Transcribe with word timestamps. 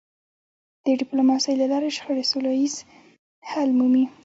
د 0.85 0.87
ډيپلوماسی 0.99 1.53
له 1.61 1.65
لارې 1.71 1.95
شخړې 1.97 2.23
سوله 2.31 2.51
ییز 2.59 2.75
حل 3.49 3.69
مومي. 3.77 4.05